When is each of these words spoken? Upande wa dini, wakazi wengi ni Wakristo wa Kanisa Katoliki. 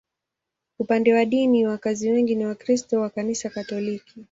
Upande 0.79 1.13
wa 1.13 1.25
dini, 1.25 1.65
wakazi 1.65 2.11
wengi 2.11 2.35
ni 2.35 2.45
Wakristo 2.45 3.01
wa 3.01 3.09
Kanisa 3.09 3.49
Katoliki. 3.49 4.13